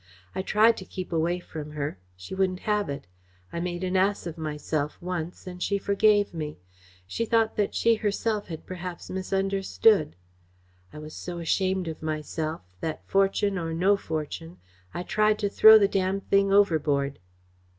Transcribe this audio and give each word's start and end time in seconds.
I 0.33 0.41
tried 0.41 0.77
to 0.77 0.83
keep 0.85 1.13
away 1.13 1.39
from 1.39 1.73
her. 1.73 1.99
She 2.15 2.33
wouldn't 2.33 2.61
have 2.61 2.89
it. 2.89 3.05
I 3.53 3.59
made 3.59 3.83
an 3.83 3.95
ass 3.95 4.25
of 4.25 4.35
myself 4.35 4.97
once 4.99 5.45
and 5.45 5.61
she 5.61 5.77
forgave 5.77 6.33
me. 6.33 6.57
She 7.05 7.23
thought 7.23 7.55
that 7.55 7.75
she 7.75 7.93
herself 7.93 8.47
had 8.47 8.65
perhaps 8.65 9.11
misunderstood. 9.11 10.15
I 10.91 10.97
was 10.97 11.13
so 11.13 11.37
ashamed 11.37 11.87
of 11.87 12.01
myself 12.01 12.75
that, 12.79 13.05
fortune 13.07 13.59
or 13.59 13.75
no 13.75 13.95
fortune, 13.95 14.57
I 14.91 15.03
tried 15.03 15.37
to 15.37 15.49
throw 15.49 15.77
the 15.77 15.87
damned 15.87 16.27
thing 16.29 16.51
overboard." 16.51 17.19